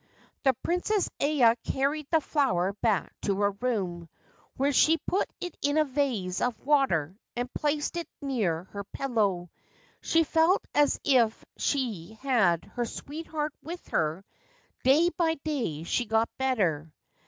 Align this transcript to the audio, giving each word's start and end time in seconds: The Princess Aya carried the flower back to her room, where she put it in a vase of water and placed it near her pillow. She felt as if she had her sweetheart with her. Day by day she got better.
The 0.41 0.53
Princess 0.63 1.11
Aya 1.21 1.55
carried 1.63 2.07
the 2.09 2.21
flower 2.21 2.73
back 2.73 3.13
to 3.21 3.39
her 3.41 3.51
room, 3.51 4.09
where 4.57 4.71
she 4.73 4.97
put 4.97 5.29
it 5.39 5.55
in 5.61 5.77
a 5.77 5.85
vase 5.85 6.41
of 6.41 6.59
water 6.59 7.19
and 7.35 7.53
placed 7.53 7.95
it 7.97 8.09
near 8.19 8.63
her 8.71 8.83
pillow. 8.83 9.51
She 10.01 10.23
felt 10.23 10.65
as 10.73 10.99
if 11.03 11.45
she 11.57 12.17
had 12.23 12.65
her 12.65 12.85
sweetheart 12.85 13.53
with 13.61 13.89
her. 13.89 14.25
Day 14.83 15.09
by 15.09 15.35
day 15.35 15.83
she 15.83 16.05
got 16.07 16.35
better. 16.39 16.91